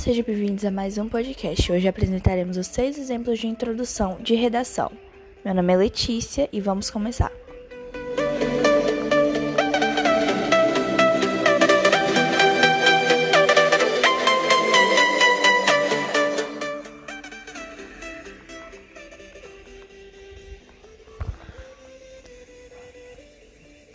Sejam 0.00 0.24
bem-vindos 0.24 0.64
a 0.64 0.70
mais 0.70 0.96
um 0.96 1.10
podcast. 1.10 1.70
Hoje 1.70 1.86
apresentaremos 1.86 2.56
os 2.56 2.66
seis 2.66 2.96
exemplos 2.96 3.38
de 3.38 3.46
introdução 3.46 4.16
de 4.18 4.34
redação. 4.34 4.90
Meu 5.44 5.52
nome 5.52 5.74
é 5.74 5.76
Letícia 5.76 6.48
e 6.50 6.58
vamos 6.58 6.88
começar. 6.88 7.30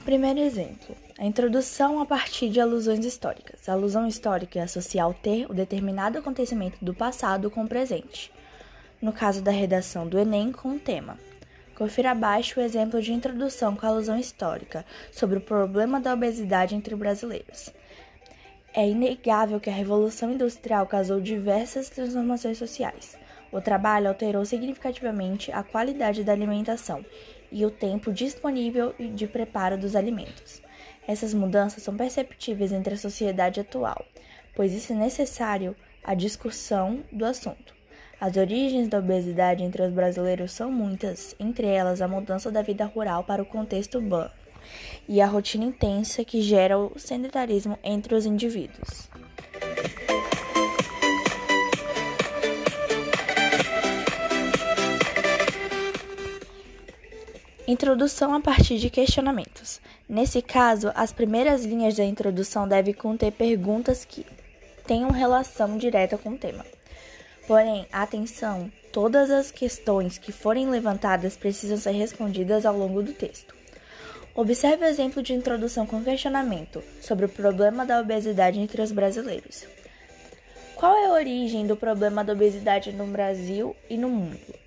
Primeiro 0.05 0.39
exemplo: 0.39 0.95
a 1.17 1.25
introdução 1.25 1.99
a 1.99 2.05
partir 2.05 2.47
de 2.49 2.61
alusões 2.61 3.03
históricas. 3.03 3.67
A 3.67 3.71
alusão 3.73 4.07
histórica 4.07 4.59
é 4.59 4.61
associar 4.61 5.09
o 5.09 5.15
ter 5.15 5.49
o 5.49 5.53
determinado 5.53 6.19
acontecimento 6.19 6.77
do 6.85 6.93
passado 6.93 7.49
com 7.49 7.63
o 7.63 7.67
presente. 7.67 8.31
No 9.01 9.11
caso 9.11 9.41
da 9.41 9.49
redação 9.49 10.07
do 10.07 10.19
Enem, 10.19 10.51
com 10.51 10.75
o 10.75 10.79
tema. 10.79 11.17
Confira 11.75 12.11
abaixo 12.11 12.59
o 12.59 12.63
exemplo 12.63 13.01
de 13.01 13.11
introdução 13.11 13.75
com 13.75 13.87
alusão 13.87 14.15
histórica 14.19 14.85
sobre 15.11 15.39
o 15.39 15.41
problema 15.41 15.99
da 15.99 16.13
obesidade 16.13 16.75
entre 16.75 16.95
brasileiros. 16.95 17.71
É 18.75 18.87
inegável 18.87 19.59
que 19.59 19.71
a 19.71 19.73
Revolução 19.73 20.31
Industrial 20.31 20.85
causou 20.85 21.19
diversas 21.19 21.89
transformações 21.89 22.59
sociais. 22.59 23.17
O 23.51 23.59
trabalho 23.59 24.09
alterou 24.09 24.45
significativamente 24.45 25.51
a 25.51 25.63
qualidade 25.63 26.23
da 26.23 26.31
alimentação 26.31 27.03
e 27.55 27.65
o 27.65 27.71
tempo 27.71 28.11
disponível 28.11 28.93
de 28.99 29.25
preparo 29.25 29.77
dos 29.77 29.95
alimentos. 29.95 30.61
Essas 31.07 31.33
mudanças 31.33 31.81
são 31.81 31.95
perceptíveis 31.95 32.73
entre 32.73 32.95
a 32.95 32.97
sociedade 32.97 33.61
atual, 33.61 34.05
pois 34.53 34.73
isso 34.73 34.91
é 34.91 34.95
necessário 34.97 35.73
à 36.03 36.13
discussão 36.13 37.01
do 37.13 37.23
assunto. 37.23 37.73
As 38.19 38.35
origens 38.35 38.89
da 38.89 38.99
obesidade 38.99 39.63
entre 39.63 39.81
os 39.83 39.93
brasileiros 39.93 40.51
são 40.51 40.69
muitas, 40.69 41.33
entre 41.39 41.65
elas 41.65 42.01
a 42.01 42.09
mudança 42.09 42.51
da 42.51 42.61
vida 42.61 42.83
rural 42.83 43.23
para 43.23 43.41
o 43.41 43.45
contexto 43.45 43.99
urbano 43.99 44.31
e 45.07 45.21
a 45.21 45.25
rotina 45.25 45.63
intensa 45.63 46.25
que 46.25 46.41
gera 46.41 46.77
o 46.77 46.99
sedentarismo 46.99 47.79
entre 47.81 48.15
os 48.15 48.25
indivíduos. 48.25 49.09
Introdução 57.67 58.31
a 58.35 58.39
partir 58.39 58.77
de 58.77 58.91
questionamentos. 58.91 59.81
Nesse 60.07 60.39
caso, 60.39 60.91
as 60.93 61.11
primeiras 61.11 61.65
linhas 61.65 61.95
da 61.95 62.03
introdução 62.03 62.67
devem 62.67 62.93
conter 62.93 63.31
perguntas 63.31 64.05
que 64.05 64.23
tenham 64.85 65.09
relação 65.09 65.75
direta 65.75 66.15
com 66.15 66.33
o 66.33 66.37
tema. 66.37 66.63
Porém, 67.47 67.87
atenção, 67.91 68.71
todas 68.93 69.31
as 69.31 69.49
questões 69.49 70.19
que 70.19 70.31
forem 70.31 70.69
levantadas 70.69 71.35
precisam 71.35 71.75
ser 71.75 71.93
respondidas 71.93 72.67
ao 72.67 72.77
longo 72.77 73.01
do 73.01 73.13
texto. 73.13 73.55
Observe 74.35 74.85
o 74.85 74.87
exemplo 74.87 75.23
de 75.23 75.33
introdução 75.33 75.87
com 75.87 76.03
questionamento 76.03 76.83
sobre 77.01 77.25
o 77.25 77.29
problema 77.29 77.83
da 77.83 77.99
obesidade 77.99 78.59
entre 78.59 78.79
os 78.79 78.91
brasileiros. 78.91 79.65
Qual 80.75 80.95
é 80.95 81.07
a 81.07 81.13
origem 81.13 81.65
do 81.65 81.75
problema 81.75 82.23
da 82.23 82.33
obesidade 82.33 82.91
no 82.91 83.07
Brasil 83.07 83.75
e 83.89 83.97
no 83.97 84.09
mundo? 84.09 84.64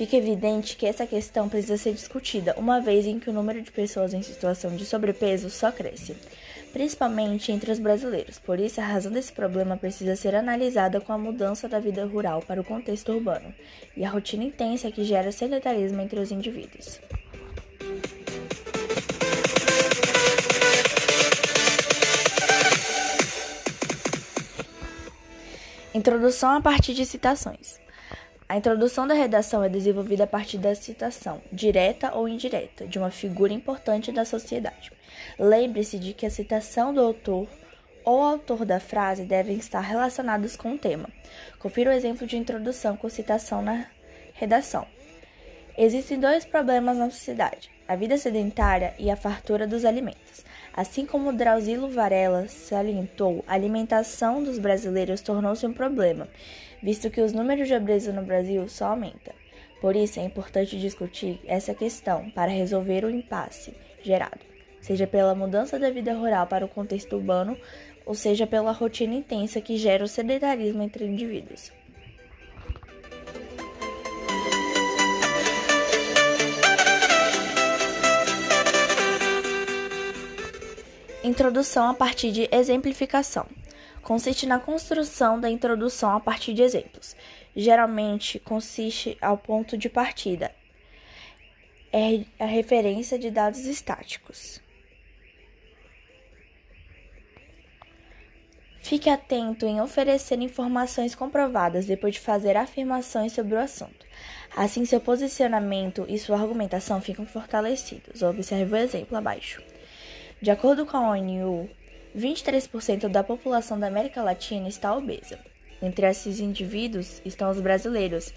Fica 0.00 0.16
evidente 0.16 0.76
que 0.76 0.86
essa 0.86 1.06
questão 1.06 1.46
precisa 1.46 1.76
ser 1.76 1.92
discutida, 1.92 2.54
uma 2.56 2.80
vez 2.80 3.06
em 3.06 3.20
que 3.20 3.28
o 3.28 3.32
número 3.34 3.60
de 3.60 3.70
pessoas 3.70 4.14
em 4.14 4.22
situação 4.22 4.74
de 4.74 4.86
sobrepeso 4.86 5.50
só 5.50 5.70
cresce, 5.70 6.16
principalmente 6.72 7.52
entre 7.52 7.70
os 7.70 7.78
brasileiros. 7.78 8.38
Por 8.38 8.58
isso, 8.58 8.80
a 8.80 8.84
razão 8.84 9.12
desse 9.12 9.30
problema 9.30 9.76
precisa 9.76 10.16
ser 10.16 10.34
analisada 10.34 11.02
com 11.02 11.12
a 11.12 11.18
mudança 11.18 11.68
da 11.68 11.78
vida 11.78 12.06
rural 12.06 12.40
para 12.40 12.62
o 12.62 12.64
contexto 12.64 13.12
urbano 13.12 13.54
e 13.94 14.02
a 14.02 14.08
rotina 14.08 14.42
intensa 14.42 14.90
que 14.90 15.04
gera 15.04 15.30
sedentarismo 15.30 16.00
entre 16.00 16.18
os 16.18 16.32
indivíduos. 16.32 16.98
Introdução 25.92 26.52
a 26.56 26.60
partir 26.62 26.94
de 26.94 27.04
citações. 27.04 27.78
A 28.50 28.56
introdução 28.56 29.06
da 29.06 29.14
redação 29.14 29.62
é 29.62 29.68
desenvolvida 29.68 30.24
a 30.24 30.26
partir 30.26 30.58
da 30.58 30.74
citação, 30.74 31.40
direta 31.52 32.12
ou 32.16 32.26
indireta, 32.26 32.84
de 32.84 32.98
uma 32.98 33.08
figura 33.08 33.52
importante 33.52 34.10
da 34.10 34.24
sociedade. 34.24 34.90
Lembre-se 35.38 36.00
de 36.00 36.12
que 36.12 36.26
a 36.26 36.30
citação 36.30 36.92
do 36.92 37.00
autor 37.00 37.46
ou 38.04 38.20
autor 38.20 38.64
da 38.64 38.80
frase 38.80 39.22
devem 39.22 39.56
estar 39.56 39.78
relacionados 39.78 40.56
com 40.56 40.72
o 40.72 40.78
tema. 40.78 41.08
Confira 41.60 41.90
o 41.90 41.94
exemplo 41.94 42.26
de 42.26 42.36
introdução 42.36 42.96
com 42.96 43.08
citação 43.08 43.62
na 43.62 43.86
redação. 44.34 44.84
Existem 45.78 46.18
dois 46.18 46.44
problemas 46.44 46.96
na 46.96 47.08
sociedade: 47.08 47.70
a 47.86 47.94
vida 47.94 48.18
sedentária 48.18 48.96
e 48.98 49.12
a 49.12 49.16
fartura 49.16 49.64
dos 49.64 49.84
alimentos. 49.84 50.44
Assim 50.72 51.04
como 51.04 51.32
Drauzilo 51.32 51.88
Varela 51.88 52.46
salientou, 52.46 53.44
a 53.46 53.54
alimentação 53.54 54.42
dos 54.42 54.58
brasileiros 54.58 55.20
tornou-se 55.20 55.66
um 55.66 55.72
problema, 55.72 56.28
visto 56.82 57.10
que 57.10 57.20
os 57.20 57.32
números 57.32 57.66
de 57.66 57.74
obesos 57.74 58.14
no 58.14 58.22
Brasil 58.22 58.68
só 58.68 58.86
aumentam. 58.86 59.34
Por 59.80 59.96
isso 59.96 60.20
é 60.20 60.24
importante 60.24 60.78
discutir 60.78 61.40
essa 61.44 61.74
questão 61.74 62.30
para 62.30 62.50
resolver 62.50 63.04
o 63.04 63.10
impasse 63.10 63.74
gerado, 64.02 64.40
seja 64.80 65.06
pela 65.06 65.34
mudança 65.34 65.78
da 65.78 65.90
vida 65.90 66.14
rural 66.14 66.46
para 66.46 66.64
o 66.64 66.68
contexto 66.68 67.16
urbano, 67.16 67.56
ou 68.06 68.14
seja 68.14 68.46
pela 68.46 68.72
rotina 68.72 69.14
intensa 69.14 69.60
que 69.60 69.76
gera 69.76 70.04
o 70.04 70.08
sedentarismo 70.08 70.82
entre 70.82 71.04
indivíduos. 71.04 71.72
Introdução 81.30 81.88
a 81.88 81.94
partir 81.94 82.32
de 82.32 82.48
exemplificação. 82.50 83.46
Consiste 84.02 84.46
na 84.46 84.58
construção 84.58 85.38
da 85.38 85.48
introdução 85.48 86.10
a 86.10 86.18
partir 86.18 86.52
de 86.52 86.60
exemplos. 86.60 87.14
Geralmente 87.54 88.40
consiste 88.40 89.16
ao 89.22 89.38
ponto 89.38 89.78
de 89.78 89.88
partida. 89.88 90.50
É 91.92 92.24
a 92.36 92.46
referência 92.46 93.16
de 93.16 93.30
dados 93.30 93.60
estáticos. 93.60 94.60
Fique 98.80 99.08
atento 99.08 99.66
em 99.66 99.80
oferecer 99.80 100.40
informações 100.40 101.14
comprovadas 101.14 101.86
depois 101.86 102.14
de 102.14 102.20
fazer 102.20 102.56
afirmações 102.56 103.34
sobre 103.34 103.54
o 103.54 103.60
assunto. 103.60 104.04
Assim, 104.56 104.84
seu 104.84 105.00
posicionamento 105.00 106.04
e 106.08 106.18
sua 106.18 106.40
argumentação 106.40 107.00
ficam 107.00 107.24
fortalecidos. 107.24 108.20
Observe 108.20 108.74
o 108.74 108.76
exemplo 108.76 109.16
abaixo. 109.16 109.62
De 110.42 110.50
acordo 110.50 110.86
com 110.86 110.96
a 110.96 111.10
ONU, 111.10 111.68
23% 112.16 113.08
da 113.08 113.22
população 113.22 113.78
da 113.78 113.88
América 113.88 114.22
Latina 114.22 114.68
está 114.68 114.96
obesa. 114.96 115.38
Entre 115.82 116.06
esses 116.06 116.40
indivíduos 116.40 117.20
estão 117.26 117.50
os 117.50 117.60
brasileiros. 117.60 118.32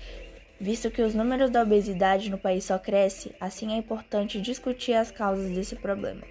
Visto 0.60 0.92
que 0.92 1.02
os 1.02 1.16
números 1.16 1.50
da 1.50 1.62
obesidade 1.62 2.30
no 2.30 2.38
país 2.38 2.66
só 2.66 2.78
crescem, 2.78 3.32
assim 3.40 3.74
é 3.74 3.78
importante 3.78 4.42
discutir 4.42 4.94
as 4.94 5.12
causas 5.12 5.50
desse 5.52 5.78
problema, 5.78 6.24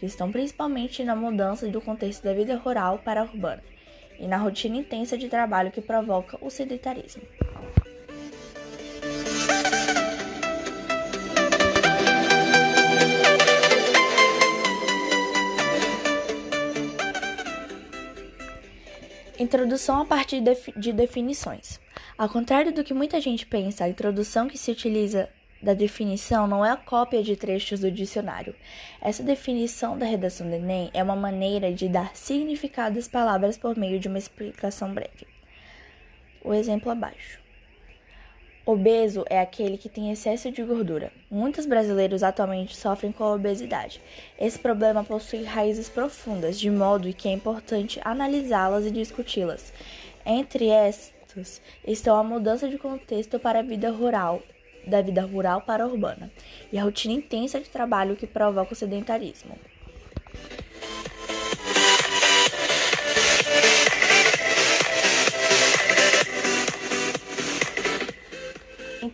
que 0.00 0.06
estão 0.06 0.32
principalmente 0.32 1.04
na 1.04 1.14
mudança 1.14 1.68
do 1.68 1.80
contexto 1.80 2.24
da 2.24 2.34
vida 2.34 2.56
rural 2.56 2.98
para 2.98 3.20
a 3.20 3.24
urbana 3.24 3.62
e 4.18 4.26
na 4.26 4.38
rotina 4.38 4.76
intensa 4.76 5.16
de 5.16 5.28
trabalho 5.28 5.70
que 5.70 5.80
provoca 5.80 6.36
o 6.40 6.50
sedentarismo. 6.50 7.22
Introdução 19.42 20.00
a 20.00 20.04
partir 20.04 20.40
de 20.76 20.92
definições. 20.92 21.80
Ao 22.16 22.28
contrário 22.28 22.72
do 22.72 22.84
que 22.84 22.94
muita 22.94 23.20
gente 23.20 23.44
pensa, 23.44 23.82
a 23.82 23.88
introdução 23.88 24.46
que 24.46 24.56
se 24.56 24.70
utiliza 24.70 25.28
da 25.60 25.74
definição 25.74 26.46
não 26.46 26.64
é 26.64 26.70
a 26.70 26.76
cópia 26.76 27.24
de 27.24 27.34
trechos 27.34 27.80
do 27.80 27.90
dicionário. 27.90 28.54
Essa 29.00 29.20
definição 29.24 29.98
da 29.98 30.06
redação 30.06 30.48
do 30.48 30.54
Enem 30.54 30.92
é 30.94 31.02
uma 31.02 31.16
maneira 31.16 31.72
de 31.72 31.88
dar 31.88 32.14
significado 32.14 33.00
às 33.00 33.08
palavras 33.08 33.58
por 33.58 33.76
meio 33.76 33.98
de 33.98 34.06
uma 34.06 34.18
explicação 34.18 34.94
breve. 34.94 35.26
O 36.44 36.54
exemplo 36.54 36.92
abaixo. 36.92 37.41
Obeso 38.64 39.24
é 39.28 39.40
aquele 39.40 39.76
que 39.76 39.88
tem 39.88 40.12
excesso 40.12 40.52
de 40.52 40.62
gordura. 40.62 41.10
Muitos 41.28 41.66
brasileiros 41.66 42.22
atualmente 42.22 42.76
sofrem 42.76 43.10
com 43.10 43.24
a 43.24 43.34
obesidade. 43.34 44.00
Esse 44.38 44.56
problema 44.56 45.02
possui 45.02 45.42
raízes 45.42 45.88
profundas, 45.88 46.60
de 46.60 46.70
modo 46.70 47.12
que 47.12 47.28
é 47.28 47.32
importante 47.32 48.00
analisá-las 48.04 48.86
e 48.86 48.92
discuti-las. 48.92 49.72
Entre 50.24 50.68
estas 50.68 51.60
estão 51.84 52.16
a 52.16 52.22
mudança 52.22 52.68
de 52.68 52.78
contexto 52.78 53.36
para 53.40 53.58
a 53.58 53.62
vida 53.62 53.90
rural, 53.90 54.40
da 54.86 55.02
vida 55.02 55.22
rural 55.22 55.62
para 55.62 55.82
a 55.82 55.86
urbana, 55.88 56.30
e 56.72 56.78
a 56.78 56.84
rotina 56.84 57.14
intensa 57.14 57.58
de 57.58 57.68
trabalho 57.68 58.14
que 58.14 58.28
provoca 58.28 58.74
o 58.74 58.76
sedentarismo. 58.76 59.58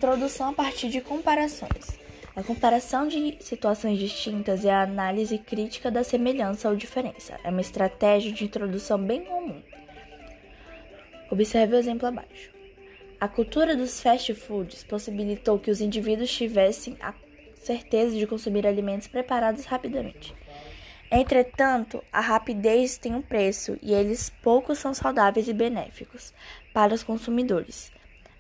Introdução 0.09 0.49
a 0.49 0.53
partir 0.55 0.89
de 0.89 1.03
comparações. 1.03 1.99
A 2.35 2.43
comparação 2.43 3.07
de 3.07 3.37
situações 3.41 3.99
distintas 3.99 4.65
e 4.65 4.69
a 4.71 4.81
análise 4.81 5.37
crítica 5.37 5.91
da 5.91 6.03
semelhança 6.03 6.67
ou 6.67 6.75
diferença. 6.75 7.39
É 7.45 7.51
uma 7.51 7.61
estratégia 7.61 8.33
de 8.33 8.43
introdução 8.43 8.99
bem 8.99 9.27
comum. 9.27 9.63
Observe 11.31 11.75
o 11.75 11.79
exemplo 11.79 12.09
abaixo. 12.09 12.51
A 13.21 13.29
cultura 13.29 13.77
dos 13.77 14.01
fast 14.01 14.33
foods 14.33 14.83
possibilitou 14.83 15.59
que 15.59 15.71
os 15.71 15.83
indivíduos 15.83 16.33
tivessem 16.33 16.97
a 17.03 17.13
certeza 17.55 18.17
de 18.17 18.27
consumir 18.27 18.67
alimentos 18.67 19.09
preparados 19.09 19.67
rapidamente. 19.67 20.35
Entretanto, 21.11 22.03
a 22.11 22.23
rapidez 22.23 22.97
tem 22.97 23.15
um 23.15 23.21
preço 23.21 23.79
e 23.83 23.93
eles 23.93 24.33
poucos 24.43 24.79
são 24.79 24.95
saudáveis 24.95 25.49
e 25.49 25.53
benéficos 25.53 26.33
para 26.73 26.95
os 26.95 27.03
consumidores. 27.03 27.93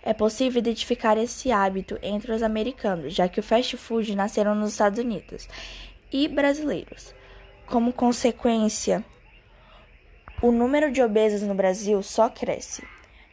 É 0.03 0.15
possível 0.15 0.61
identificar 0.61 1.19
esse 1.19 1.51
hábito 1.51 1.99
entre 2.03 2.33
os 2.33 2.43
americanos, 2.43 3.15
já 3.15 3.29
que 3.29 3.41
o 3.41 3.43
fast 3.43 3.77
food 3.77 4.15
nasceram 4.15 4.55
nos 4.55 4.73
Estados 4.73 4.99
Unidos, 4.99 5.49
e 6.13 6.29
brasileiros. 6.29 7.15
Como 7.67 7.93
consequência, 7.93 9.05
o 10.41 10.53
número 10.53 10.91
de 10.91 11.03
obesos 11.03 11.43
no 11.43 11.55
Brasil 11.55 12.03
só 12.03 12.29
cresce. 12.29 12.87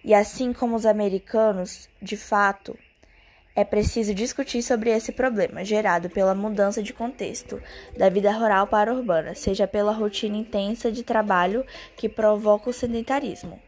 E 0.04 0.14
assim 0.14 0.52
como 0.54 0.76
os 0.76 0.86
americanos, 0.86 1.88
de 2.02 2.18
fato, 2.18 2.78
é 3.56 3.64
preciso 3.64 4.14
discutir 4.14 4.62
sobre 4.62 4.90
esse 4.90 5.12
problema 5.12 5.64
gerado 5.64 6.10
pela 6.10 6.36
mudança 6.36 6.84
de 6.84 6.94
contexto 6.94 7.62
da 7.96 8.10
vida 8.10 8.32
rural 8.32 8.68
para 8.68 8.94
urbana, 8.94 9.34
seja 9.34 9.68
pela 9.68 9.94
rotina 9.94 10.36
intensa 10.36 10.92
de 10.92 11.04
trabalho 11.04 11.66
que 11.96 12.10
provoca 12.10 12.70
o 12.70 12.74
sedentarismo 12.74 13.62